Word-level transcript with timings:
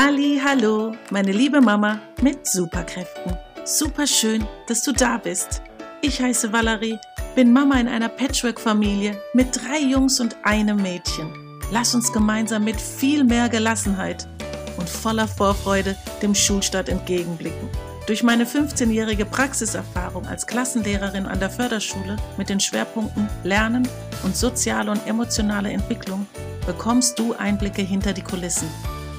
Halli, 0.00 0.40
hallo, 0.40 0.94
meine 1.10 1.32
liebe 1.32 1.60
Mama 1.60 1.98
mit 2.22 2.46
Superkräften. 2.46 3.36
Super 3.64 4.06
schön, 4.06 4.46
dass 4.68 4.84
du 4.84 4.92
da 4.92 5.18
bist. 5.18 5.60
Ich 6.02 6.22
heiße 6.22 6.52
Valerie, 6.52 7.00
bin 7.34 7.52
Mama 7.52 7.80
in 7.80 7.88
einer 7.88 8.08
Patchwork-Familie 8.08 9.20
mit 9.34 9.48
drei 9.56 9.80
Jungs 9.80 10.20
und 10.20 10.36
einem 10.44 10.80
Mädchen. 10.80 11.32
Lass 11.72 11.96
uns 11.96 12.12
gemeinsam 12.12 12.62
mit 12.62 12.80
viel 12.80 13.24
mehr 13.24 13.48
Gelassenheit 13.48 14.28
und 14.76 14.88
voller 14.88 15.26
Vorfreude 15.26 15.96
dem 16.22 16.32
Schulstart 16.32 16.88
entgegenblicken. 16.88 17.68
Durch 18.06 18.22
meine 18.22 18.44
15-jährige 18.44 19.24
Praxiserfahrung 19.24 20.26
als 20.28 20.46
Klassenlehrerin 20.46 21.26
an 21.26 21.40
der 21.40 21.50
Förderschule 21.50 22.14
mit 22.36 22.50
den 22.50 22.60
Schwerpunkten 22.60 23.28
Lernen 23.42 23.88
und 24.22 24.36
soziale 24.36 24.92
und 24.92 25.04
emotionale 25.08 25.72
Entwicklung 25.72 26.28
bekommst 26.66 27.18
du 27.18 27.34
Einblicke 27.34 27.82
hinter 27.82 28.12
die 28.12 28.22
Kulissen 28.22 28.68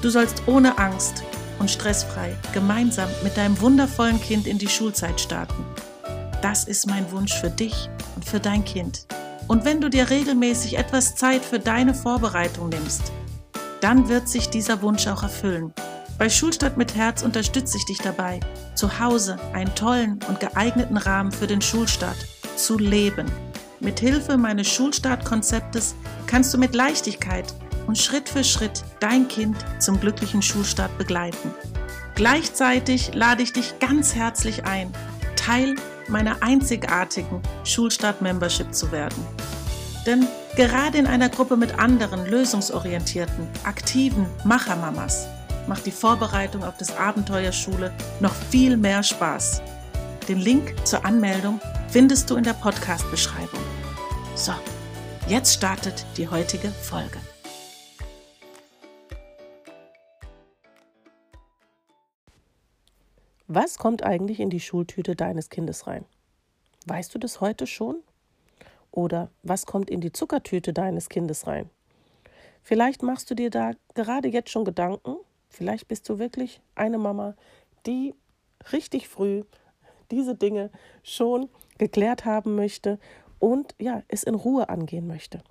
Du 0.02 0.08
sollst 0.08 0.42
ohne 0.46 0.78
Angst 0.78 1.22
und 1.58 1.70
stressfrei 1.70 2.34
gemeinsam 2.52 3.08
mit 3.22 3.36
deinem 3.36 3.60
wundervollen 3.60 4.20
Kind 4.20 4.46
in 4.46 4.56
die 4.56 4.68
Schulzeit 4.68 5.20
starten. 5.20 5.64
Das 6.40 6.64
ist 6.64 6.86
mein 6.86 7.10
Wunsch 7.12 7.34
für 7.34 7.50
dich 7.50 7.90
und 8.16 8.24
für 8.24 8.40
dein 8.40 8.64
Kind. 8.64 9.06
Und 9.46 9.66
wenn 9.66 9.80
du 9.80 9.90
dir 9.90 10.08
regelmäßig 10.08 10.78
etwas 10.78 11.16
Zeit 11.16 11.44
für 11.44 11.58
deine 11.58 11.92
Vorbereitung 11.92 12.70
nimmst, 12.70 13.12
dann 13.82 14.08
wird 14.08 14.28
sich 14.28 14.48
dieser 14.48 14.80
Wunsch 14.80 15.06
auch 15.06 15.22
erfüllen. 15.22 15.74
Bei 16.18 16.30
Schulstadt 16.30 16.76
mit 16.76 16.94
Herz 16.94 17.22
unterstütze 17.22 17.76
ich 17.76 17.84
dich 17.84 17.98
dabei, 17.98 18.40
zu 18.74 19.00
Hause 19.00 19.38
einen 19.52 19.74
tollen 19.74 20.18
und 20.28 20.40
geeigneten 20.40 20.96
Rahmen 20.96 21.32
für 21.32 21.46
den 21.46 21.60
Schulstart 21.60 22.16
zu 22.56 22.78
leben. 22.78 23.26
Mit 23.80 24.00
Hilfe 24.00 24.36
meines 24.36 24.68
Schulstartkonzeptes 24.68 25.94
kannst 26.26 26.52
du 26.54 26.58
mit 26.58 26.74
Leichtigkeit 26.74 27.54
und 27.90 27.98
Schritt 27.98 28.28
für 28.28 28.44
Schritt 28.44 28.84
dein 29.00 29.26
Kind 29.26 29.56
zum 29.80 29.98
glücklichen 29.98 30.42
Schulstart 30.42 30.96
begleiten. 30.96 31.52
Gleichzeitig 32.14 33.14
lade 33.14 33.42
ich 33.42 33.52
dich 33.52 33.80
ganz 33.80 34.14
herzlich 34.14 34.64
ein, 34.64 34.92
Teil 35.34 35.74
meiner 36.06 36.40
einzigartigen 36.40 37.42
Schulstart-Membership 37.64 38.72
zu 38.72 38.92
werden. 38.92 39.26
Denn 40.06 40.28
gerade 40.54 40.98
in 40.98 41.08
einer 41.08 41.30
Gruppe 41.30 41.56
mit 41.56 41.80
anderen 41.80 42.26
lösungsorientierten, 42.26 43.48
aktiven 43.64 44.24
Machermamas 44.44 45.26
macht 45.66 45.84
die 45.84 45.90
Vorbereitung 45.90 46.62
auf 46.62 46.76
das 46.76 46.96
Abenteuer 46.96 47.50
Schule 47.50 47.92
noch 48.20 48.34
viel 48.52 48.76
mehr 48.76 49.02
Spaß. 49.02 49.62
Den 50.28 50.38
Link 50.38 50.76
zur 50.86 51.04
Anmeldung 51.04 51.60
findest 51.88 52.30
du 52.30 52.36
in 52.36 52.44
der 52.44 52.54
Podcast-Beschreibung. 52.54 53.64
So, 54.36 54.52
jetzt 55.26 55.54
startet 55.54 56.06
die 56.16 56.28
heutige 56.28 56.68
Folge. 56.68 57.18
Was 63.52 63.78
kommt 63.78 64.04
eigentlich 64.04 64.38
in 64.38 64.48
die 64.48 64.60
Schultüte 64.60 65.16
deines 65.16 65.50
Kindes 65.50 65.88
rein? 65.88 66.04
Weißt 66.86 67.12
du 67.12 67.18
das 67.18 67.40
heute 67.40 67.66
schon? 67.66 67.96
Oder 68.92 69.28
was 69.42 69.66
kommt 69.66 69.90
in 69.90 70.00
die 70.00 70.12
Zuckertüte 70.12 70.72
deines 70.72 71.08
Kindes 71.08 71.48
rein? 71.48 71.68
Vielleicht 72.62 73.02
machst 73.02 73.28
du 73.28 73.34
dir 73.34 73.50
da 73.50 73.72
gerade 73.94 74.28
jetzt 74.28 74.50
schon 74.50 74.64
Gedanken. 74.64 75.16
Vielleicht 75.48 75.88
bist 75.88 76.08
du 76.08 76.20
wirklich 76.20 76.60
eine 76.76 76.96
Mama, 76.96 77.34
die 77.86 78.14
richtig 78.70 79.08
früh 79.08 79.42
diese 80.12 80.36
Dinge 80.36 80.70
schon 81.02 81.48
geklärt 81.76 82.24
haben 82.24 82.54
möchte 82.54 83.00
und 83.40 83.74
ja, 83.80 84.04
es 84.06 84.22
in 84.22 84.36
Ruhe 84.36 84.68
angehen 84.68 85.08
möchte. 85.08 85.42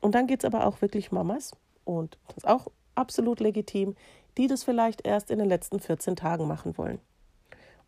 Und 0.00 0.16
dann 0.16 0.26
geht 0.26 0.40
es 0.40 0.44
aber 0.44 0.66
auch 0.66 0.82
wirklich 0.82 1.12
Mamas, 1.12 1.52
und 1.84 2.18
das 2.26 2.38
ist 2.38 2.48
auch 2.48 2.66
absolut 2.96 3.38
legitim, 3.38 3.94
die 4.38 4.48
das 4.48 4.64
vielleicht 4.64 5.06
erst 5.06 5.30
in 5.30 5.38
den 5.38 5.48
letzten 5.48 5.78
14 5.78 6.16
Tagen 6.16 6.48
machen 6.48 6.76
wollen. 6.76 6.98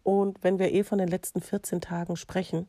Und 0.07 0.45
wenn 0.45 0.61
wir 0.61 0.73
eh 0.73 0.85
von 0.85 0.99
den 0.99 1.09
letzten 1.09 1.41
14 1.41 1.81
Tagen 1.81 2.15
sprechen, 2.15 2.69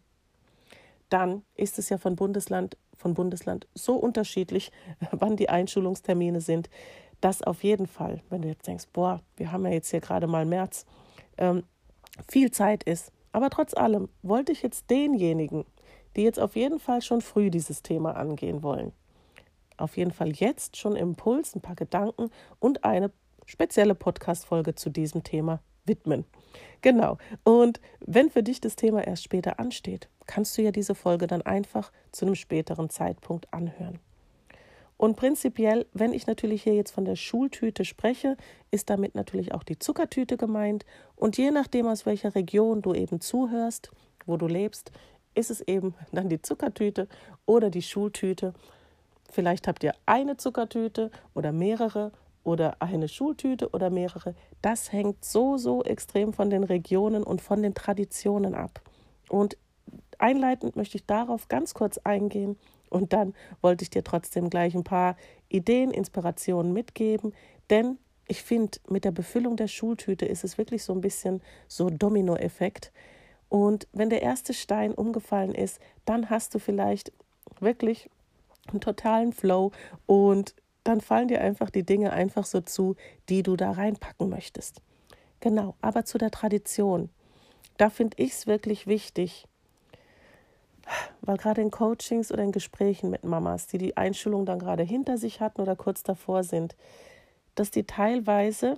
dann 1.09 1.43
ist 1.53 1.77
es 1.77 1.89
ja 1.89 1.99
von 1.99 2.15
Bundesland 2.15 2.77
von 2.95 3.13
Bundesland 3.13 3.67
so 3.75 3.93
unterschiedlich, 3.93 4.71
wann 5.11 5.37
die 5.37 5.47
Einschulungstermine 5.47 6.41
sind, 6.41 6.67
dass 7.21 7.43
auf 7.43 7.63
jeden 7.63 7.85
Fall, 7.85 8.23
wenn 8.31 8.41
du 8.41 8.47
jetzt 8.47 8.65
denkst, 8.65 8.85
boah, 8.91 9.21
wir 9.35 9.51
haben 9.51 9.65
ja 9.65 9.71
jetzt 9.71 9.91
hier 9.91 10.01
gerade 10.01 10.25
mal 10.25 10.47
März, 10.47 10.87
ähm, 11.37 11.61
viel 12.27 12.49
Zeit 12.49 12.83
ist. 12.85 13.11
Aber 13.33 13.51
trotz 13.51 13.75
allem 13.75 14.09
wollte 14.23 14.51
ich 14.51 14.63
jetzt 14.63 14.89
denjenigen, 14.89 15.63
die 16.15 16.23
jetzt 16.23 16.39
auf 16.39 16.55
jeden 16.55 16.79
Fall 16.79 17.03
schon 17.03 17.21
früh 17.21 17.51
dieses 17.51 17.83
Thema 17.83 18.15
angehen 18.15 18.63
wollen, 18.63 18.93
auf 19.77 19.95
jeden 19.95 20.09
Fall 20.09 20.31
jetzt 20.31 20.75
schon 20.75 20.95
Impuls, 20.95 21.55
ein 21.55 21.61
paar 21.61 21.75
Gedanken 21.75 22.31
und 22.57 22.83
eine 22.83 23.11
spezielle 23.45 23.93
Podcast-Folge 23.93 24.73
zu 24.73 24.89
diesem 24.89 25.23
Thema 25.23 25.61
widmen. 25.87 26.25
Genau. 26.81 27.17
Und 27.43 27.79
wenn 27.99 28.29
für 28.29 28.43
dich 28.43 28.61
das 28.61 28.75
Thema 28.75 29.05
erst 29.05 29.23
später 29.23 29.59
ansteht, 29.59 30.09
kannst 30.25 30.57
du 30.57 30.61
ja 30.61 30.71
diese 30.71 30.95
Folge 30.95 31.27
dann 31.27 31.41
einfach 31.41 31.91
zu 32.11 32.25
einem 32.25 32.35
späteren 32.35 32.89
Zeitpunkt 32.89 33.51
anhören. 33.53 33.99
Und 34.97 35.15
prinzipiell, 35.15 35.85
wenn 35.93 36.11
ich 36.11 36.25
natürlich 36.25 36.63
hier 36.63 36.73
jetzt 36.73 36.91
von 36.91 37.05
der 37.05 37.15
Schultüte 37.15 37.85
spreche, 37.85 38.35
ist 38.71 38.89
damit 38.89 39.13
natürlich 39.13 39.53
auch 39.53 39.63
die 39.63 39.77
Zuckertüte 39.77 40.37
gemeint. 40.37 40.85
Und 41.15 41.37
je 41.37 41.51
nachdem, 41.51 41.87
aus 41.87 42.05
welcher 42.05 42.33
Region 42.33 42.81
du 42.81 42.93
eben 42.93 43.21
zuhörst, 43.21 43.91
wo 44.25 44.37
du 44.37 44.47
lebst, 44.47 44.91
ist 45.35 45.51
es 45.51 45.61
eben 45.61 45.93
dann 46.11 46.29
die 46.29 46.41
Zuckertüte 46.41 47.07
oder 47.45 47.69
die 47.69 47.83
Schultüte. 47.83 48.53
Vielleicht 49.31 49.67
habt 49.67 49.83
ihr 49.83 49.93
eine 50.05 50.37
Zuckertüte 50.37 51.11
oder 51.35 51.51
mehrere 51.51 52.11
oder 52.47 52.81
eine 52.81 53.09
Schultüte 53.09 53.69
oder 53.71 53.89
mehrere, 53.89 54.33
das 54.61 54.93
hängt 54.93 55.25
so, 55.25 55.57
so 55.57 55.83
extrem 55.83 56.31
von 56.31 56.49
den 56.49 56.63
Regionen 56.63 57.23
und 57.23 57.41
von 57.41 57.61
den 57.61 57.73
Traditionen 57.73 58.55
ab. 58.55 58.81
Und 59.27 59.57
einleitend 60.17 60.77
möchte 60.77 60.95
ich 60.95 61.05
darauf 61.05 61.49
ganz 61.49 61.73
kurz 61.73 61.97
eingehen 61.97 62.57
und 62.89 63.11
dann 63.11 63.33
wollte 63.61 63.83
ich 63.83 63.89
dir 63.89 64.01
trotzdem 64.01 64.49
gleich 64.49 64.75
ein 64.75 64.85
paar 64.85 65.17
Ideen, 65.49 65.91
Inspirationen 65.91 66.71
mitgeben, 66.71 67.33
denn 67.69 67.97
ich 68.29 68.43
finde, 68.43 68.79
mit 68.87 69.03
der 69.03 69.11
Befüllung 69.11 69.57
der 69.57 69.67
Schultüte 69.67 70.25
ist 70.25 70.45
es 70.45 70.57
wirklich 70.57 70.83
so 70.83 70.93
ein 70.93 71.01
bisschen 71.01 71.41
so 71.67 71.89
Dominoeffekt. 71.89 72.91
Und 73.49 73.87
wenn 73.93 74.09
der 74.09 74.21
erste 74.21 74.53
Stein 74.53 74.93
umgefallen 74.93 75.53
ist, 75.53 75.79
dann 76.05 76.29
hast 76.29 76.53
du 76.53 76.59
vielleicht 76.59 77.11
wirklich 77.59 78.09
einen 78.67 78.81
totalen 78.81 79.31
Flow 79.31 79.71
und 80.05 80.55
dann 80.87 81.01
fallen 81.01 81.27
dir 81.27 81.41
einfach 81.41 81.69
die 81.69 81.83
Dinge 81.83 82.13
einfach 82.13 82.45
so 82.45 82.61
zu, 82.61 82.95
die 83.29 83.43
du 83.43 83.55
da 83.55 83.71
reinpacken 83.71 84.29
möchtest. 84.29 84.81
Genau, 85.39 85.75
aber 85.81 86.05
zu 86.05 86.17
der 86.17 86.31
Tradition. 86.31 87.09
Da 87.77 87.89
finde 87.89 88.17
ich 88.17 88.31
es 88.31 88.47
wirklich 88.47 88.87
wichtig, 88.87 89.45
weil 91.21 91.37
gerade 91.37 91.61
in 91.61 91.71
Coachings 91.71 92.31
oder 92.31 92.43
in 92.43 92.53
Gesprächen 92.53 93.09
mit 93.09 93.23
Mamas, 93.23 93.67
die 93.67 93.77
die 93.77 93.97
Einschulung 93.97 94.45
dann 94.45 94.59
gerade 94.59 94.83
hinter 94.83 95.17
sich 95.17 95.41
hatten 95.41 95.61
oder 95.61 95.75
kurz 95.75 96.03
davor 96.03 96.43
sind, 96.43 96.75
dass 97.55 97.69
die 97.69 97.83
teilweise 97.83 98.77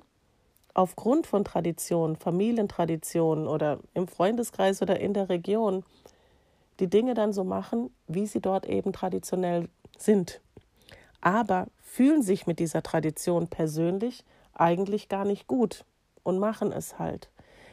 aufgrund 0.73 1.27
von 1.27 1.43
Traditionen, 1.43 2.15
Familientraditionen 2.15 3.47
oder 3.47 3.79
im 3.93 4.07
Freundeskreis 4.07 4.81
oder 4.81 4.99
in 4.99 5.13
der 5.13 5.29
Region 5.29 5.83
die 6.79 6.87
Dinge 6.87 7.13
dann 7.13 7.33
so 7.33 7.43
machen, 7.43 7.93
wie 8.07 8.25
sie 8.25 8.39
dort 8.39 8.65
eben 8.65 8.93
traditionell 8.93 9.69
sind 9.97 10.41
aber 11.21 11.67
fühlen 11.81 12.21
sich 12.21 12.47
mit 12.47 12.59
dieser 12.59 12.83
Tradition 12.83 13.47
persönlich 13.47 14.23
eigentlich 14.53 15.09
gar 15.09 15.25
nicht 15.25 15.47
gut 15.47 15.85
und 16.23 16.39
machen 16.39 16.71
es 16.71 16.99
halt. 16.99 17.29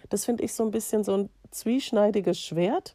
Das 0.08 0.24
finde 0.24 0.44
ich 0.44 0.54
so 0.54 0.64
ein 0.64 0.70
bisschen 0.70 1.04
so 1.04 1.16
ein 1.16 1.30
zwieschneidiges 1.50 2.40
Schwert. 2.40 2.94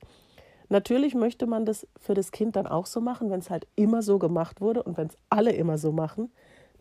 Natürlich 0.70 1.16
möchte 1.16 1.46
man 1.48 1.66
das 1.66 1.86
für 2.00 2.14
das 2.14 2.32
Kind 2.32 2.56
dann 2.56 2.68
auch 2.68 2.86
so 2.86 3.02
machen, 3.02 3.30
wenn 3.30 3.40
es 3.40 3.50
halt 3.50 3.68
immer 3.76 4.02
so 4.02 4.20
gemacht 4.20 4.62
wurde 4.62 4.84
und 4.84 4.98
wenn 4.98 5.08
es 5.08 5.18
alle 5.30 5.52
immer 5.52 5.78
so 5.78 5.92
machen. 5.92 6.32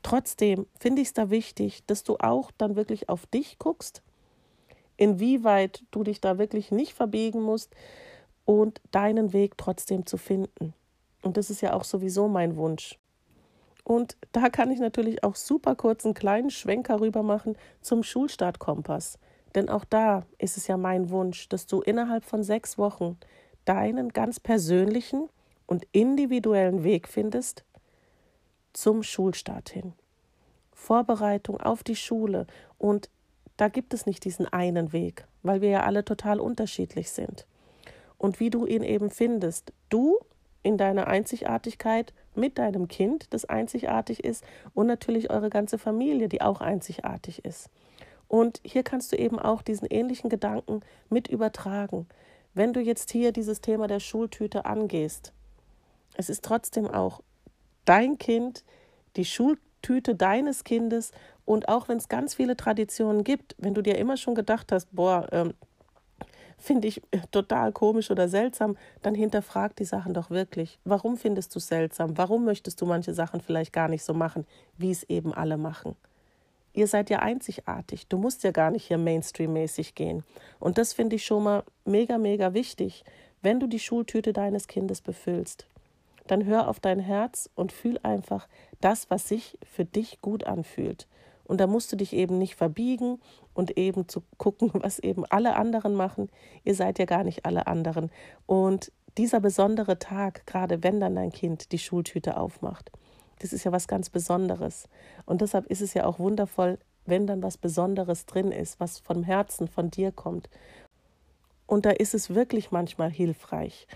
Trotzdem 0.02 0.66
finde 0.78 1.02
ich 1.02 1.08
es 1.08 1.14
da 1.14 1.31
wichtig, 1.31 1.84
dass 1.87 2.05
du 2.05 2.16
auch 2.19 2.52
dann 2.56 2.76
wirklich 2.76 3.08
auf 3.08 3.26
dich 3.26 3.58
guckst, 3.58 4.02
inwieweit 4.96 5.82
du 5.90 6.05
dich 6.05 6.20
da 6.20 6.38
wirklich 6.38 6.70
nicht 6.70 6.94
verbiegen 6.94 7.43
musst 7.43 7.75
und 8.44 8.81
deinen 8.93 9.32
Weg 9.32 9.58
trotzdem 9.58 10.06
zu 10.06 10.16
finden. 10.16 10.73
Und 11.23 11.37
das 11.37 11.50
ist 11.50 11.61
ja 11.61 11.73
auch 11.73 11.84
sowieso 11.84 12.28
mein 12.28 12.56
Wunsch. 12.56 13.00
Und 13.85 14.17
da 14.32 14.49
kann 14.49 14.71
ich 14.71 14.79
natürlich 14.79 15.25
auch 15.25 15.37
super 15.37 15.75
kurz 15.75 16.05
einen 16.05 16.15
kleinen 16.15 16.50
Schwenker 16.50 17.00
rüber 17.00 17.23
machen 17.23 17.56
zum 17.81 18.03
Schulstartkompass. 18.03 19.19
Denn 19.55 19.69
auch 19.69 19.85
da 19.85 20.25
ist 20.38 20.56
es 20.56 20.67
ja 20.67 20.77
mein 20.77 21.11
Wunsch, 21.11 21.49
dass 21.49 21.67
du 21.67 21.81
innerhalb 21.81 22.25
von 22.25 22.43
sechs 22.43 22.79
Wochen 22.79 23.19
deinen 23.65 24.11
ganz 24.11 24.38
persönlichen 24.41 25.29
und 25.67 25.87
individuellen 25.93 26.85
Weg 26.85 27.09
findest 27.09 27.65
zum 28.73 29.03
Schulstart 29.03 29.71
hin. 29.71 29.93
Vorbereitung 30.73 31.61
auf 31.61 31.83
die 31.83 31.97
Schule 31.97 32.47
und 32.79 33.11
da 33.56 33.69
gibt 33.69 33.93
es 33.93 34.06
nicht 34.06 34.25
diesen 34.25 34.47
einen 34.47 34.93
Weg, 34.93 35.26
weil 35.43 35.61
wir 35.61 35.69
ja 35.69 35.83
alle 35.83 36.05
total 36.05 36.41
unterschiedlich 36.41 37.11
sind. 37.11 37.47
Und 38.17 38.41
wie 38.41 38.50
du 38.50 38.67
ihn 38.67 38.83
eben 38.83 39.11
findest, 39.11 39.73
du 39.91 40.19
in 40.62 40.77
deiner 40.77 41.07
Einzigartigkeit 41.07 42.12
mit 42.35 42.59
deinem 42.59 42.89
Kind, 42.89 43.33
das 43.33 43.45
einzigartig 43.45 44.25
ist, 44.25 44.45
und 44.75 44.87
natürlich 44.87 45.31
eure 45.31 45.51
ganze 45.51 45.79
Familie, 45.79 46.29
die 46.29 46.43
auch 46.43 46.61
einzigartig 46.61 47.45
ist. 47.45 47.71
Und 48.29 48.61
hier 48.65 48.83
kannst 48.83 49.12
du 49.12 49.17
eben 49.17 49.39
auch 49.39 49.62
diesen 49.62 49.89
ähnlichen 49.89 50.31
Gedanken 50.31 50.83
mit 51.09 51.29
übertragen. 51.29 52.07
Wenn 52.55 52.73
du 52.73 52.81
jetzt 52.81 53.11
hier 53.11 53.33
dieses 53.33 53.61
Thema 53.61 53.87
der 53.87 54.01
Schultüte 54.01 54.65
angehst, 54.67 55.33
es 56.15 56.29
ist 56.29 56.45
trotzdem 56.45 56.87
auch 56.87 57.23
dein 57.85 58.19
Kind, 58.19 58.65
die 59.17 59.25
Schultüte 59.25 60.15
deines 60.15 60.65
Kindes 60.65 61.12
und 61.45 61.69
auch 61.69 61.89
wenn 61.89 61.99
es 61.99 62.09
ganz 62.09 62.35
viele 62.35 62.57
Traditionen 62.57 63.25
gibt, 63.25 63.57
wenn 63.59 63.75
du 63.75 63.83
dir 63.83 63.99
immer 63.99 64.17
schon 64.17 64.35
gedacht 64.35 64.71
hast, 64.71 64.95
boah, 64.95 65.27
ähm, 65.33 65.55
finde 66.61 66.89
ich 66.89 67.03
äh, 67.11 67.19
total 67.31 67.73
komisch 67.73 68.11
oder 68.11 68.29
seltsam, 68.29 68.77
dann 69.03 69.15
hinterfrag 69.15 69.75
die 69.77 69.85
Sachen 69.85 70.15
doch 70.15 70.31
wirklich. 70.31 70.79
Warum 70.85 71.17
findest 71.17 71.55
du 71.55 71.59
es 71.59 71.67
seltsam? 71.67 72.17
Warum 72.17 72.45
möchtest 72.45 72.81
du 72.81 72.87
manche 72.87 73.15
Sachen 73.15 73.41
vielleicht 73.41 73.73
gar 73.73 73.89
nicht 73.89 74.05
so 74.05 74.15
machen, 74.15 74.47
wie 74.79 74.91
es 74.91 75.03
eben 75.05 75.35
alle 75.35 75.57
machen? 75.57 75.97
Ihr 76.73 76.87
seid 76.87 77.11
ja 77.11 77.19
einzigartig. 77.19 78.07
Du 78.07 78.19
musst 78.19 78.45
ja 78.45 78.53
gar 78.53 78.71
nicht 78.71 78.87
hier 78.87 78.99
Mainstream-mäßig 78.99 79.95
gehen. 79.95 80.23
Und 80.61 80.79
das 80.79 80.93
finde 80.93 81.17
ich 81.17 81.25
schon 81.25 81.43
mal 81.43 81.65
mega, 81.85 82.17
mega 82.17 82.55
wichtig, 82.55 83.05
wenn 83.43 83.59
du 83.59 83.67
die 83.67 83.81
Schultüte 83.81 84.33
deines 84.33 84.69
Kindes 84.69 85.01
befüllst. 85.01 85.67
Dann 86.27 86.45
hör 86.45 86.69
auf 86.69 86.79
dein 86.79 87.01
Herz 87.01 87.51
und 87.57 87.73
fühl 87.73 87.99
einfach 88.05 88.47
das, 88.81 89.11
was 89.11 89.27
sich 89.27 89.59
für 89.65 89.85
dich 89.85 90.21
gut 90.21 90.45
anfühlt. 90.45 91.09
Und 91.50 91.61
da 91.61 91.67
musst 91.67 91.91
du 91.91 91.97
dich 91.97 92.12
eben 92.12 92.38
nicht 92.38 92.55
verbiegen 92.55 93.19
und 93.55 93.76
eben 93.76 94.06
zu 94.06 94.23
gucken, 94.38 94.70
was 94.75 95.00
eben 95.00 95.25
alle 95.26 95.56
anderen 95.56 95.97
machen. 95.97 96.31
Ihr 96.62 96.76
seid 96.76 97.00
ja 97.00 97.06
gar 97.06 97.25
nicht 97.25 97.44
alle 97.44 97.67
anderen. 97.67 98.12
Und 98.47 98.93
dieser 99.19 99.41
besondere 99.41 99.99
Tag, 99.99 100.47
gerade 100.47 100.85
wenn 100.85 101.00
dann 101.00 101.17
dein 101.17 101.32
Kind 101.32 101.73
die 101.73 101.81
Schultüte 101.81 102.37
aufmacht, 102.37 102.93
das 103.41 103.52
ist 103.52 103.64
ja 103.64 103.73
was 103.73 103.88
ganz 103.88 104.11
Besonderes. 104.11 104.88
Und 105.26 105.41
deshalb 105.41 105.67
ist 105.67 105.81
es 105.81 105.93
ja 105.93 106.06
auch 106.06 106.20
wundervoll, 106.20 106.79
wenn 107.05 107.26
dann 107.26 107.43
was 107.43 107.58
Besonderes 107.58 108.26
drin 108.26 108.52
ist, 108.52 108.79
was 108.79 109.00
vom 109.00 109.25
Herzen, 109.25 109.67
von 109.67 109.91
dir 109.91 110.12
kommt. 110.12 110.49
Und 111.67 111.85
da 111.85 111.91
ist 111.91 112.14
es 112.14 112.32
wirklich 112.32 112.70
manchmal 112.70 113.11
hilfreich, 113.11 113.88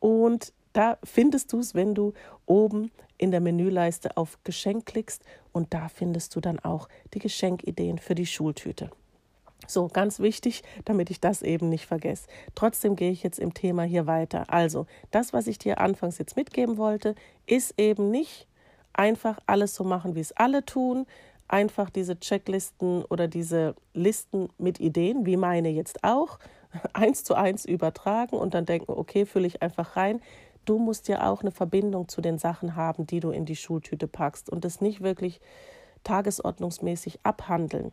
und 0.00 0.52
da 0.74 0.98
findest 1.02 1.52
du 1.52 1.60
es, 1.60 1.74
wenn 1.74 1.94
du 1.94 2.12
oben 2.44 2.90
in 3.16 3.30
der 3.30 3.40
Menüleiste 3.40 4.16
auf 4.16 4.38
Geschenk 4.44 4.86
klickst 4.86 5.24
und 5.52 5.72
da 5.72 5.88
findest 5.88 6.36
du 6.36 6.40
dann 6.40 6.58
auch 6.58 6.88
die 7.14 7.20
Geschenkideen 7.20 7.98
für 7.98 8.14
die 8.14 8.26
Schultüte. 8.26 8.90
So, 9.66 9.88
ganz 9.88 10.20
wichtig, 10.20 10.62
damit 10.84 11.10
ich 11.10 11.20
das 11.20 11.40
eben 11.40 11.70
nicht 11.70 11.86
vergesse. 11.86 12.26
Trotzdem 12.54 12.96
gehe 12.96 13.10
ich 13.10 13.22
jetzt 13.22 13.38
im 13.38 13.54
Thema 13.54 13.84
hier 13.84 14.06
weiter. 14.06 14.44
Also, 14.52 14.86
das, 15.10 15.32
was 15.32 15.46
ich 15.46 15.58
dir 15.58 15.80
anfangs 15.80 16.18
jetzt 16.18 16.36
mitgeben 16.36 16.76
wollte, 16.76 17.14
ist 17.46 17.74
eben 17.78 18.10
nicht 18.10 18.46
einfach 18.92 19.38
alles 19.46 19.74
so 19.74 19.84
machen, 19.84 20.16
wie 20.16 20.20
es 20.20 20.32
alle 20.32 20.66
tun, 20.66 21.06
einfach 21.48 21.88
diese 21.88 22.18
Checklisten 22.18 23.04
oder 23.04 23.28
diese 23.28 23.74
Listen 23.94 24.48
mit 24.58 24.80
Ideen, 24.80 25.24
wie 25.24 25.36
meine 25.36 25.70
jetzt 25.70 26.04
auch, 26.04 26.38
eins 26.92 27.24
zu 27.24 27.34
eins 27.34 27.64
übertragen 27.64 28.36
und 28.36 28.54
dann 28.54 28.66
denken, 28.66 28.92
okay, 28.92 29.24
fülle 29.24 29.46
ich 29.46 29.62
einfach 29.62 29.96
rein 29.96 30.20
du 30.64 30.78
musst 30.78 31.08
ja 31.08 31.30
auch 31.30 31.42
eine 31.42 31.50
Verbindung 31.50 32.08
zu 32.08 32.20
den 32.20 32.38
Sachen 32.38 32.76
haben, 32.76 33.06
die 33.06 33.20
du 33.20 33.30
in 33.30 33.44
die 33.44 33.56
Schultüte 33.56 34.08
packst 34.08 34.50
und 34.50 34.64
das 34.64 34.80
nicht 34.80 35.02
wirklich 35.02 35.40
tagesordnungsmäßig 36.04 37.20
abhandeln, 37.22 37.92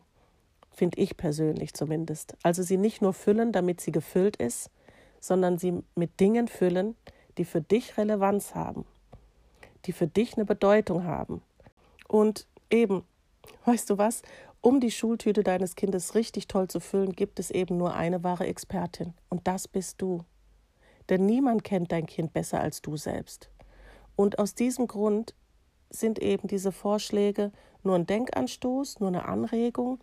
finde 0.70 0.98
ich 1.00 1.16
persönlich 1.16 1.74
zumindest. 1.74 2.36
Also 2.42 2.62
sie 2.62 2.76
nicht 2.76 3.02
nur 3.02 3.12
füllen, 3.12 3.52
damit 3.52 3.80
sie 3.80 3.92
gefüllt 3.92 4.36
ist, 4.36 4.70
sondern 5.20 5.58
sie 5.58 5.82
mit 5.94 6.20
Dingen 6.20 6.48
füllen, 6.48 6.96
die 7.38 7.44
für 7.44 7.60
dich 7.60 7.96
Relevanz 7.96 8.54
haben, 8.54 8.84
die 9.86 9.92
für 9.92 10.06
dich 10.06 10.34
eine 10.34 10.44
Bedeutung 10.44 11.04
haben. 11.04 11.42
Und 12.08 12.46
eben, 12.70 13.04
weißt 13.64 13.88
du 13.90 13.98
was, 13.98 14.22
um 14.60 14.78
die 14.78 14.90
Schultüte 14.92 15.42
deines 15.42 15.74
Kindes 15.74 16.14
richtig 16.14 16.46
toll 16.46 16.68
zu 16.68 16.78
füllen, 16.78 17.12
gibt 17.12 17.40
es 17.40 17.50
eben 17.50 17.76
nur 17.76 17.94
eine 17.94 18.22
wahre 18.22 18.46
Expertin 18.46 19.12
und 19.28 19.48
das 19.48 19.66
bist 19.66 20.00
du 20.00 20.24
denn 21.08 21.26
niemand 21.26 21.64
kennt 21.64 21.92
dein 21.92 22.06
Kind 22.06 22.32
besser 22.32 22.60
als 22.60 22.82
du 22.82 22.96
selbst. 22.96 23.50
Und 24.16 24.38
aus 24.38 24.54
diesem 24.54 24.86
Grund 24.86 25.34
sind 25.90 26.18
eben 26.18 26.48
diese 26.48 26.72
Vorschläge 26.72 27.52
nur 27.82 27.96
ein 27.96 28.06
Denkanstoß, 28.06 29.00
nur 29.00 29.08
eine 29.08 29.26
Anregung 29.26 29.98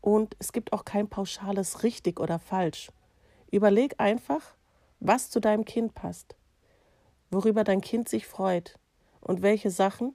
und 0.00 0.36
es 0.38 0.52
gibt 0.52 0.72
auch 0.72 0.84
kein 0.84 1.08
pauschales 1.08 1.82
richtig 1.82 2.20
oder 2.20 2.38
falsch. 2.38 2.90
Überleg 3.50 3.94
einfach, 3.98 4.54
was 5.00 5.30
zu 5.30 5.40
deinem 5.40 5.64
Kind 5.64 5.94
passt, 5.94 6.34
worüber 7.30 7.64
dein 7.64 7.80
Kind 7.80 8.08
sich 8.08 8.26
freut 8.26 8.78
und 9.20 9.42
welche 9.42 9.70
Sachen 9.70 10.14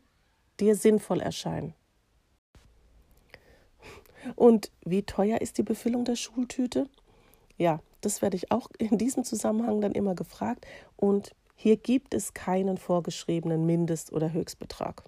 dir 0.60 0.76
sinnvoll 0.76 1.22
erscheinen. 1.22 1.74
Und 4.36 4.72
wie 4.84 5.04
teuer 5.04 5.42
ist 5.42 5.58
die 5.58 5.64
Befüllung 5.64 6.06
der 6.06 6.16
Schultüte? 6.16 6.88
Ja, 7.58 7.80
das 8.02 8.22
werde 8.22 8.38
ich 8.38 8.52
auch 8.52 8.70
in 8.78 8.98
diesem 8.98 9.24
Zusammenhang 9.24 9.82
dann 9.82 9.92
immer 9.92 10.16
gefragt. 10.16 10.66
Und 10.96 11.36
hier 11.56 11.78
gibt 11.78 12.14
es 12.14 12.34
keinen 12.34 12.78
vorgeschriebenen 12.78 13.66
Mindest- 13.66 14.14
oder 14.14 14.32
Höchstbetrag. 14.32 15.04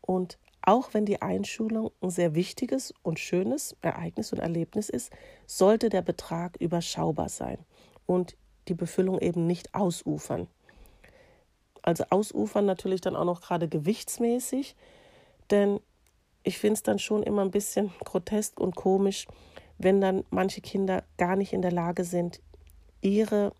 Und 0.00 0.38
auch 0.62 0.94
wenn 0.94 1.04
die 1.04 1.20
Einschulung 1.20 1.90
ein 2.00 2.10
sehr 2.10 2.34
wichtiges 2.34 2.94
und 3.02 3.18
schönes 3.18 3.76
Ereignis 3.82 4.32
und 4.32 4.38
Erlebnis 4.38 4.88
ist, 4.88 5.10
sollte 5.46 5.88
der 5.88 6.02
Betrag 6.02 6.56
überschaubar 6.58 7.28
sein 7.28 7.58
und 8.06 8.36
die 8.68 8.74
Befüllung 8.74 9.18
eben 9.20 9.46
nicht 9.46 9.74
ausufern. 9.74 10.46
Also 11.82 12.04
ausufern 12.08 12.64
natürlich 12.64 13.02
dann 13.02 13.14
auch 13.14 13.26
noch 13.26 13.42
gerade 13.42 13.68
gewichtsmäßig, 13.68 14.74
denn 15.50 15.80
ich 16.42 16.58
finde 16.58 16.74
es 16.74 16.82
dann 16.82 16.98
schon 16.98 17.22
immer 17.22 17.42
ein 17.42 17.50
bisschen 17.50 17.92
grotesk 18.04 18.58
und 18.58 18.74
komisch, 18.74 19.26
wenn 19.78 20.00
dann 20.00 20.24
manche 20.30 20.60
Kinder 20.60 21.04
gar 21.16 21.36
nicht 21.36 21.52
in 21.52 21.62
der 21.62 21.72
Lage 21.72 22.04
sind, 22.04 22.40
ihre 23.00 23.52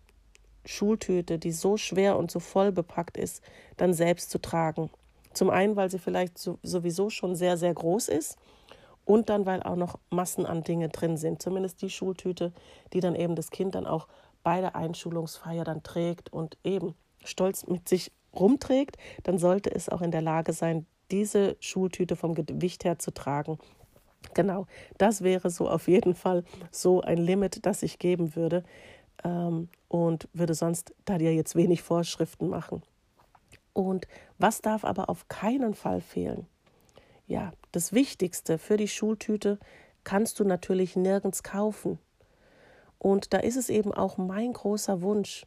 Schultüte, 0.65 1.37
die 1.37 1.51
so 1.51 1.77
schwer 1.77 2.17
und 2.17 2.31
so 2.31 2.39
voll 2.39 2.71
bepackt 2.71 3.17
ist, 3.17 3.43
dann 3.77 3.93
selbst 3.93 4.31
zu 4.31 4.39
tragen. 4.39 4.89
Zum 5.33 5.49
einen, 5.49 5.75
weil 5.75 5.91
sie 5.91 5.99
vielleicht 5.99 6.37
sowieso 6.37 7.09
schon 7.09 7.35
sehr, 7.35 7.57
sehr 7.57 7.73
groß 7.73 8.07
ist 8.07 8.37
und 9.03 9.29
dann, 9.29 9.45
weil 9.45 9.61
auch 9.63 9.75
noch 9.75 9.99
Massen 10.09 10.45
an 10.45 10.63
Dinge 10.63 10.89
drin 10.89 11.17
sind. 11.17 11.41
Zumindest 11.41 11.81
die 11.81 11.89
Schultüte, 11.89 12.53
die 12.93 13.01
dann 13.01 13.15
eben 13.15 13.35
das 13.35 13.51
Kind 13.51 13.75
dann 13.75 13.85
auch 13.85 14.07
bei 14.43 14.61
der 14.61 14.75
Einschulungsfeier 14.75 15.63
dann 15.63 15.83
trägt 15.83 16.31
und 16.31 16.57
eben 16.63 16.95
stolz 17.23 17.67
mit 17.67 17.89
sich 17.89 18.11
rumträgt, 18.33 18.97
dann 19.23 19.37
sollte 19.37 19.73
es 19.73 19.89
auch 19.89 20.01
in 20.01 20.11
der 20.11 20.21
Lage 20.21 20.53
sein, 20.53 20.85
diese 21.11 21.55
Schultüte 21.59 22.15
vom 22.15 22.33
Gewicht 22.33 22.83
her 22.83 22.97
zu 22.97 23.11
tragen 23.11 23.59
Genau, 24.33 24.65
das 24.97 25.21
wäre 25.21 25.49
so 25.49 25.69
auf 25.69 25.87
jeden 25.87 26.15
Fall 26.15 26.43
so 26.71 27.01
ein 27.01 27.17
Limit, 27.17 27.65
das 27.65 27.83
ich 27.83 27.99
geben 27.99 28.35
würde 28.35 28.63
ähm, 29.23 29.69
und 29.87 30.27
würde 30.33 30.53
sonst 30.53 30.93
da 31.05 31.17
dir 31.17 31.33
jetzt 31.33 31.55
wenig 31.55 31.81
Vorschriften 31.81 32.49
machen. 32.49 32.81
Und 33.73 34.07
was 34.37 34.61
darf 34.61 34.85
aber 34.85 35.09
auf 35.09 35.27
keinen 35.27 35.73
Fall 35.73 36.01
fehlen? 36.01 36.47
Ja, 37.27 37.51
das 37.71 37.91
Wichtigste 37.91 38.57
für 38.57 38.77
die 38.77 38.87
Schultüte 38.87 39.59
kannst 40.03 40.39
du 40.39 40.45
natürlich 40.45 40.95
nirgends 40.95 41.43
kaufen. 41.43 41.99
Und 42.99 43.33
da 43.33 43.39
ist 43.39 43.57
es 43.57 43.69
eben 43.69 43.93
auch 43.93 44.17
mein 44.17 44.53
großer 44.53 45.01
Wunsch, 45.01 45.45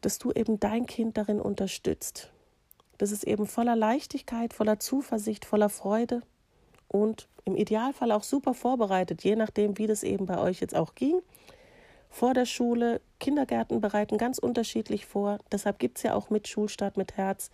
dass 0.00 0.18
du 0.18 0.30
eben 0.32 0.60
dein 0.60 0.86
Kind 0.86 1.16
darin 1.16 1.40
unterstützt. 1.40 2.32
Dass 2.98 3.10
es 3.10 3.24
eben 3.24 3.46
voller 3.46 3.76
Leichtigkeit, 3.76 4.54
voller 4.54 4.78
Zuversicht, 4.78 5.44
voller 5.44 5.70
Freude 5.70 6.22
und 6.90 7.28
im 7.44 7.56
Idealfall 7.56 8.10
auch 8.10 8.24
super 8.24 8.52
vorbereitet, 8.52 9.22
je 9.22 9.36
nachdem, 9.36 9.78
wie 9.78 9.86
das 9.86 10.02
eben 10.02 10.26
bei 10.26 10.38
euch 10.38 10.60
jetzt 10.60 10.74
auch 10.74 10.96
ging. 10.96 11.22
Vor 12.08 12.34
der 12.34 12.46
Schule, 12.46 13.00
Kindergärten 13.20 13.80
bereiten 13.80 14.18
ganz 14.18 14.38
unterschiedlich 14.38 15.06
vor. 15.06 15.38
Deshalb 15.52 15.78
gibt 15.78 15.98
es 15.98 16.02
ja 16.02 16.14
auch 16.14 16.30
mit 16.30 16.48
Schulstart 16.48 16.96
mit 16.96 17.16
Herz. 17.16 17.50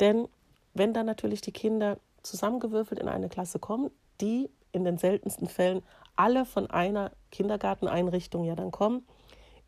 Denn 0.00 0.26
wenn 0.74 0.92
dann 0.92 1.06
natürlich 1.06 1.40
die 1.40 1.52
Kinder 1.52 1.98
zusammengewürfelt 2.24 2.98
in 2.98 3.08
eine 3.08 3.28
Klasse 3.28 3.60
kommen, 3.60 3.92
die 4.20 4.50
in 4.72 4.82
den 4.84 4.98
seltensten 4.98 5.48
Fällen 5.48 5.82
alle 6.16 6.44
von 6.44 6.68
einer 6.68 7.12
Kindergarteneinrichtung 7.30 8.44
ja 8.44 8.56
dann 8.56 8.72
kommen, 8.72 9.06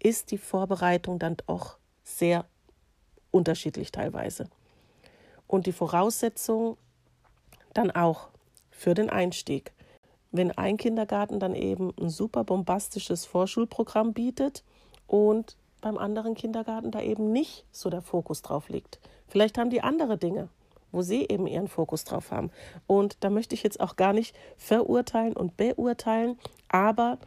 ist 0.00 0.32
die 0.32 0.38
Vorbereitung 0.38 1.20
dann 1.20 1.36
auch 1.46 1.76
sehr 2.02 2.46
unterschiedlich 3.30 3.92
teilweise. 3.92 4.48
und 5.46 5.66
die 5.66 5.72
Voraussetzungen 5.72 6.76
dann 7.72 7.90
auch 7.90 8.28
für 8.78 8.94
den 8.94 9.10
Einstieg. 9.10 9.72
Wenn 10.30 10.52
ein 10.52 10.76
Kindergarten 10.76 11.40
dann 11.40 11.54
eben 11.54 11.92
ein 12.00 12.10
super 12.10 12.44
bombastisches 12.44 13.26
Vorschulprogramm 13.26 14.12
bietet 14.12 14.62
und 15.08 15.56
beim 15.80 15.98
anderen 15.98 16.34
Kindergarten 16.34 16.92
da 16.92 17.00
eben 17.00 17.32
nicht 17.32 17.64
so 17.72 17.90
der 17.90 18.02
Fokus 18.02 18.42
drauf 18.42 18.68
liegt. 18.68 19.00
Vielleicht 19.26 19.58
haben 19.58 19.70
die 19.70 19.82
andere 19.82 20.16
Dinge, 20.16 20.48
wo 20.92 21.02
sie 21.02 21.26
eben 21.28 21.48
ihren 21.48 21.66
Fokus 21.66 22.04
drauf 22.04 22.30
haben. 22.30 22.50
Und 22.86 23.16
da 23.20 23.30
möchte 23.30 23.54
ich 23.54 23.64
jetzt 23.64 23.80
auch 23.80 23.96
gar 23.96 24.12
nicht 24.12 24.36
verurteilen 24.56 25.34
und 25.34 25.56
beurteilen, 25.56 26.38
aber 26.68 27.18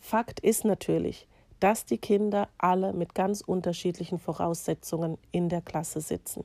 Fakt 0.00 0.40
ist 0.40 0.64
natürlich, 0.64 1.26
dass 1.58 1.86
die 1.86 1.98
Kinder 1.98 2.48
alle 2.58 2.92
mit 2.92 3.14
ganz 3.14 3.40
unterschiedlichen 3.40 4.18
Voraussetzungen 4.18 5.18
in 5.32 5.48
der 5.48 5.62
Klasse 5.62 6.00
sitzen. 6.00 6.44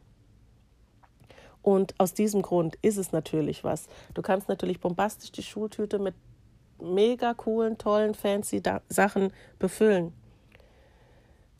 Und 1.64 1.96
aus 1.98 2.14
diesem 2.14 2.44
Grund 2.44 2.78
ist 2.82 2.98
es 2.98 3.12
natürlich 3.12 3.64
was. 3.64 3.88
Du 4.14 4.22
kannst 4.22 4.50
natürlich 4.50 4.80
bombastisch 4.80 5.32
die 5.32 5.44
Schultüte 5.44 5.98
mit 5.98 6.14
mega 6.80 7.34
coolen, 7.34 7.78
tollen, 7.78 8.14
fancy 8.14 8.62
Sachen 8.90 9.32
befüllen. 9.58 10.14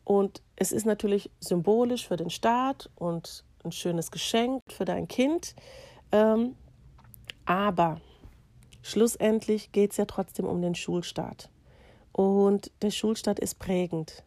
Und 0.04 0.42
es 0.56 0.70
ist 0.70 0.84
natürlich 0.84 1.30
symbolisch 1.40 2.06
für 2.06 2.16
den 2.16 2.28
Staat 2.30 2.90
und 2.94 3.44
ein 3.64 3.72
schönes 3.72 4.10
Geschenk 4.10 4.62
für 4.68 4.84
dein 4.84 5.08
Kind. 5.08 5.54
Ähm, 6.12 6.54
aber 7.46 8.00
schlussendlich 8.82 9.72
geht 9.72 9.92
es 9.92 9.96
ja 9.96 10.04
trotzdem 10.04 10.44
um 10.44 10.60
den 10.60 10.74
Schulstart. 10.74 11.48
Und 12.12 12.70
der 12.82 12.90
Schulstart 12.90 13.38
ist 13.40 13.58
prägend. 13.58 14.22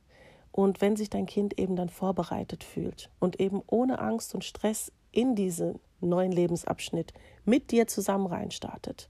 Und 0.51 0.81
wenn 0.81 0.95
sich 0.95 1.11
dein 1.11 1.27
Kind 1.27 1.59
eben 1.59 1.75
dann 1.75 1.89
vorbereitet 1.89 2.63
fühlt 2.63 3.11
und 3.19 3.39
eben 3.39 3.61
ohne 3.67 3.99
Angst 3.99 4.33
und 4.33 4.43
Stress 4.43 4.91
in 5.17 5.33
diesen 5.33 5.79
neuen 5.99 6.31
Lebensabschnitt 6.31 7.11
mit 7.43 7.71
dir 7.71 7.87
zusammen 7.87 8.27
reinstartet, 8.27 9.09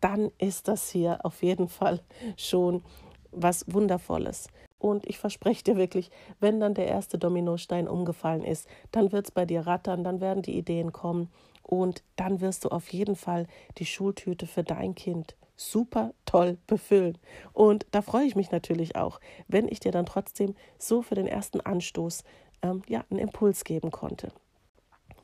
dann 0.00 0.32
ist 0.38 0.66
das 0.66 0.90
hier 0.90 1.24
auf 1.24 1.44
jeden 1.44 1.68
Fall 1.68 2.00
schon 2.36 2.82
was 3.30 3.64
Wundervolles. 3.72 4.48
Und 4.78 5.06
ich 5.06 5.16
verspreche 5.16 5.62
dir 5.62 5.76
wirklich, 5.76 6.10
wenn 6.40 6.58
dann 6.58 6.74
der 6.74 6.88
erste 6.88 7.18
Dominostein 7.18 7.86
umgefallen 7.86 8.42
ist, 8.42 8.66
dann 8.90 9.12
wird 9.12 9.26
es 9.26 9.30
bei 9.30 9.46
dir 9.46 9.60
rattern, 9.60 10.02
dann 10.02 10.20
werden 10.20 10.42
die 10.42 10.58
Ideen 10.58 10.92
kommen 10.92 11.30
und 11.62 12.02
dann 12.16 12.40
wirst 12.40 12.64
du 12.64 12.70
auf 12.70 12.92
jeden 12.92 13.14
Fall 13.14 13.46
die 13.78 13.86
Schultüte 13.86 14.48
für 14.48 14.64
dein 14.64 14.96
Kind 14.96 15.36
super 15.56 16.12
toll 16.26 16.58
befüllen. 16.66 17.16
Und 17.52 17.86
da 17.92 18.02
freue 18.02 18.26
ich 18.26 18.34
mich 18.34 18.50
natürlich 18.50 18.96
auch, 18.96 19.20
wenn 19.46 19.68
ich 19.68 19.78
dir 19.78 19.92
dann 19.92 20.04
trotzdem 20.04 20.56
so 20.78 21.00
für 21.00 21.14
den 21.14 21.28
ersten 21.28 21.60
Anstoß 21.60 22.24
ähm, 22.62 22.82
ja, 22.88 23.04
einen 23.08 23.20
Impuls 23.20 23.62
geben 23.62 23.92
konnte. 23.92 24.32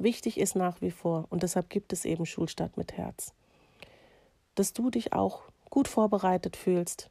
Wichtig 0.01 0.41
ist 0.41 0.57
nach 0.57 0.81
wie 0.81 0.91
vor, 0.91 1.27
und 1.29 1.43
deshalb 1.43 1.69
gibt 1.69 1.93
es 1.93 2.07
eben 2.07 2.25
Schulstart 2.25 2.79
mit 2.79 2.95
Herz, 2.95 3.35
dass 4.55 4.73
du 4.73 4.89
dich 4.89 5.13
auch 5.13 5.43
gut 5.69 5.89
vorbereitet 5.89 6.57
fühlst. 6.57 7.11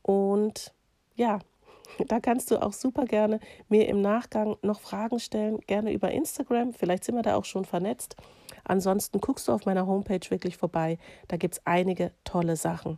Und 0.00 0.72
ja, 1.14 1.40
da 2.08 2.18
kannst 2.18 2.50
du 2.50 2.62
auch 2.62 2.72
super 2.72 3.04
gerne 3.04 3.38
mir 3.68 3.86
im 3.86 4.00
Nachgang 4.00 4.56
noch 4.62 4.80
Fragen 4.80 5.20
stellen, 5.20 5.60
gerne 5.66 5.92
über 5.92 6.10
Instagram. 6.10 6.72
Vielleicht 6.72 7.04
sind 7.04 7.16
wir 7.16 7.22
da 7.22 7.36
auch 7.36 7.44
schon 7.44 7.66
vernetzt. 7.66 8.16
Ansonsten 8.64 9.20
guckst 9.20 9.46
du 9.46 9.52
auf 9.52 9.66
meiner 9.66 9.86
Homepage 9.86 10.30
wirklich 10.30 10.56
vorbei. 10.56 10.96
Da 11.28 11.36
gibt 11.36 11.56
es 11.56 11.66
einige 11.66 12.12
tolle 12.24 12.56
Sachen. 12.56 12.96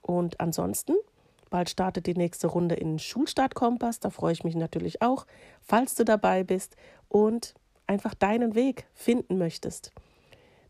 Und 0.00 0.38
ansonsten, 0.38 0.94
bald 1.50 1.70
startet 1.70 2.06
die 2.06 2.14
nächste 2.14 2.46
Runde 2.46 2.76
in 2.76 3.00
Schulstartkompass. 3.00 3.98
Da 3.98 4.10
freue 4.10 4.32
ich 4.32 4.44
mich 4.44 4.54
natürlich 4.54 5.02
auch, 5.02 5.26
falls 5.60 5.96
du 5.96 6.04
dabei 6.04 6.44
bist 6.44 6.76
und 7.08 7.54
einfach 7.90 8.14
deinen 8.14 8.54
Weg 8.54 8.86
finden 8.94 9.36
möchtest, 9.36 9.90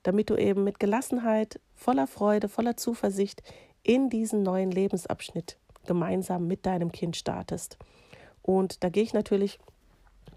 damit 0.05 0.31
du 0.31 0.37
eben 0.37 0.65
mit 0.65 0.81
Gelassenheit, 0.81 1.61
voller 1.75 2.07
Freude, 2.07 2.49
voller 2.49 2.79
Zuversicht 2.79 3.43
in 3.83 4.09
diesen 4.09 4.43
neuen 4.43 4.71
Lebensabschnitt 4.71 5.59
gemeinsam 5.87 6.47
mit 6.47 6.65
deinem 6.65 6.93
Kind 6.93 7.17
startest. 7.17 7.77
Und 8.41 8.83
da 8.83 8.89
gehe 8.89 9.03
ich 9.03 9.13
natürlich 9.13 9.59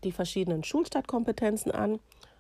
die 0.04 0.12
verschiedenen 0.12 0.66
Schulstartkompetenzen 0.66 1.72
an, 1.72 2.00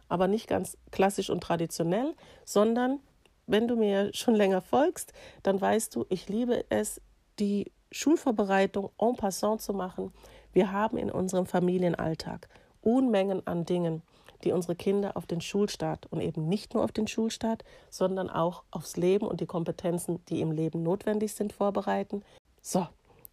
aber 0.09 0.27
nicht 0.27 0.49
ganz 0.49 0.77
klassisch 0.91 1.29
und 1.29 1.41
traditionell, 1.41 2.13
sondern 2.43 2.99
wenn 3.47 3.69
du 3.69 3.77
mir 3.77 4.13
schon 4.13 4.35
länger 4.35 4.59
folgst, 4.59 5.13
dann 5.43 5.59
weißt 5.59 5.95
du, 5.95 6.05
ich 6.09 6.27
liebe 6.27 6.65
es, 6.67 6.99
die 7.39 7.71
Schulvorbereitung 7.93 8.89
en 8.99 9.15
passant 9.15 9.61
zu 9.61 9.73
machen. 9.73 10.11
Wir 10.51 10.73
haben 10.73 10.97
in 10.97 11.09
unserem 11.09 11.45
Familienalltag 11.45 12.49
Unmengen 12.81 13.47
an 13.47 13.63
Dingen, 13.63 14.01
die 14.43 14.51
unsere 14.51 14.75
Kinder 14.75 15.15
auf 15.17 15.25
den 15.25 15.41
Schulstart 15.41 16.07
und 16.11 16.21
eben 16.21 16.47
nicht 16.47 16.73
nur 16.73 16.83
auf 16.83 16.91
den 16.91 17.07
Schulstart, 17.07 17.63
sondern 17.89 18.29
auch 18.29 18.63
aufs 18.71 18.97
Leben 18.97 19.25
und 19.27 19.41
die 19.41 19.45
Kompetenzen, 19.45 20.23
die 20.29 20.41
im 20.41 20.51
Leben 20.51 20.83
notwendig 20.83 21.33
sind, 21.33 21.53
vorbereiten. 21.53 22.23
So, 22.61 22.87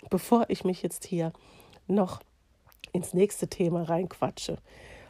bevor 0.09 0.47
ich 0.49 0.65
mich 0.65 0.83
jetzt 0.83 1.05
hier 1.05 1.33
noch 1.87 2.21
ins 2.93 3.15
nächste 3.15 3.49
Thema 3.49 3.83
reinquatsche, 3.83 4.59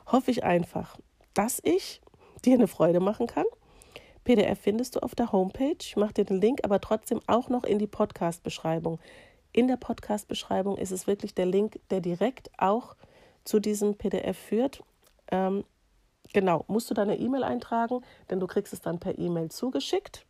hoffe 0.07 0.31
ich 0.31 0.45
einfach, 0.45 0.99
dass 1.35 1.61
ich 1.63 2.01
dir 2.45 2.55
eine 2.55 2.69
Freude 2.69 3.01
machen 3.01 3.27
kann. 3.27 3.47
PDF 4.25 4.61
findest 4.61 4.97
du 4.97 5.01
auf 5.01 5.15
der 5.15 5.33
Homepage. 5.33 5.77
Ich 5.81 5.97
mache 5.97 6.15
dir 6.15 6.25
den 6.25 6.41
Link 6.41 6.61
aber 6.65 6.81
trotzdem 6.81 7.21
auch 7.27 7.49
noch 7.49 7.65
in 7.65 7.79
die 7.79 7.87
Podcast-Beschreibung. 7.87 8.99
In 9.53 9.67
der 9.67 9.77
Podcast-Beschreibung 9.77 10.77
ist 10.77 10.93
es 10.93 11.07
wirklich 11.07 11.35
der 11.35 11.47
Link, 11.47 11.81
der 11.91 12.01
direkt 12.01 12.51
auch 12.59 12.95
zu 13.45 13.59
diesem 13.59 13.97
PDF 13.97 14.39
führt. 14.39 14.83
Ähm, 15.31 15.65
genau, 16.33 16.65
musst 16.69 16.89
du 16.91 16.95
deine 16.95 17.17
E-Mail 17.17 17.45
eintragen, 17.45 18.01
denn 18.31 18.41
du 18.41 18.47
kriegst 18.47 18.73
es 18.73 18.81
dann 18.81 18.99
per 18.99 19.19
E-Mail 19.19 19.51
zugeschickt. 19.51 20.25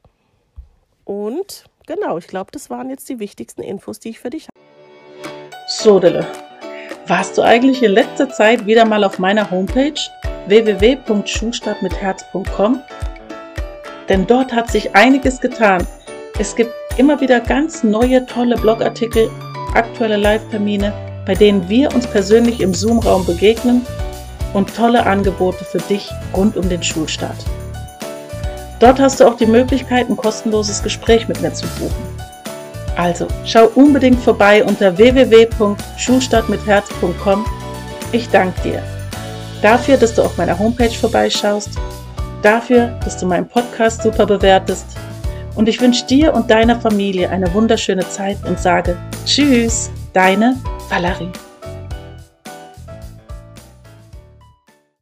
Und 1.05 1.67
genau, 1.87 2.19
ich 2.19 2.27
glaube, 2.27 2.51
das 2.53 2.69
waren 2.71 2.91
jetzt 2.91 3.09
die 3.09 3.19
wichtigsten 3.19 3.63
Infos, 3.63 4.01
die 4.01 4.11
ich 4.11 4.21
für 4.21 4.29
dich 4.31 4.49
habe. 4.49 4.59
So, 5.69 5.99
Dille, 5.99 6.27
warst 7.07 7.39
du 7.39 7.43
eigentlich 7.43 7.83
in 7.83 7.93
letzter 7.93 8.29
Zeit 8.31 8.67
wieder 8.67 8.85
mal 8.85 9.03
auf 9.05 9.19
meiner 9.19 9.51
Homepage 9.51 9.99
www.schulstartmitherz.com? 10.47 12.83
Denn 14.09 14.27
dort 14.27 14.53
hat 14.53 14.71
sich 14.71 14.95
einiges 14.95 15.41
getan. 15.41 15.87
Es 16.39 16.55
gibt 16.57 16.73
immer 16.97 17.21
wieder 17.21 17.41
ganz 17.41 17.85
neue, 17.85 18.25
tolle 18.27 18.57
Blogartikel, 18.57 19.31
aktuelle 19.75 20.17
Live-Termine, 20.17 20.93
bei 21.27 21.35
denen 21.35 21.69
wir 21.69 21.95
uns 21.95 22.07
persönlich 22.07 22.61
im 22.61 22.73
Zoom-Raum 22.75 23.27
begegnen 23.27 23.85
und 24.53 24.75
tolle 24.75 25.07
Angebote 25.07 25.65
für 25.65 25.79
dich 25.79 26.11
rund 26.35 26.57
um 26.57 26.69
den 26.69 26.83
Schulstart. 26.83 27.47
Dort 28.79 28.99
hast 28.99 29.21
du 29.21 29.27
auch 29.27 29.37
die 29.37 29.47
Möglichkeit, 29.47 30.09
ein 30.09 30.17
kostenloses 30.17 30.83
Gespräch 30.83 31.29
mit 31.29 31.41
mir 31.43 31.53
zu 31.53 31.67
buchen. 31.79 32.11
Also 32.97 33.29
schau 33.45 33.67
unbedingt 33.75 34.21
vorbei 34.21 34.65
unter 34.65 34.97
www.schulstartmitherz.com. 34.97 37.45
Ich 38.13 38.29
danke 38.29 38.61
dir 38.63 38.83
dafür, 39.63 39.97
dass 39.97 40.15
du 40.15 40.23
auf 40.23 40.37
meiner 40.37 40.59
Homepage 40.59 40.91
vorbeischaust, 40.91 41.71
dafür, 42.43 42.99
dass 43.05 43.19
du 43.19 43.27
meinen 43.27 43.49
Podcast 43.49 44.03
super 44.03 44.27
bewertest. 44.27 44.87
Und 45.55 45.69
ich 45.69 45.81
wünsche 45.81 46.07
dir 46.07 46.33
und 46.33 46.51
deiner 46.51 46.81
Familie 46.81 47.29
eine 47.31 47.53
wunderschöne 47.53 48.09
Zeit 48.09 48.39
und 48.47 48.59
sage 48.59 48.97
Tschüss, 49.27 49.91
deine 50.13 50.57
Valerie. 50.89 51.31